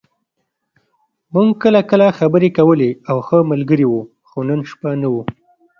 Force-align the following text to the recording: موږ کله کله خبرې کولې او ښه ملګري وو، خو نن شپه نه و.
موږ 1.33 1.49
کله 1.63 1.79
کله 1.91 2.05
خبرې 2.19 2.49
کولې 2.57 2.91
او 3.09 3.17
ښه 3.27 3.37
ملګري 3.51 3.85
وو، 3.87 4.01
خو 4.29 4.39
نن 4.47 4.59
شپه 4.69 4.89
نه 5.01 5.07
و. 5.13 5.15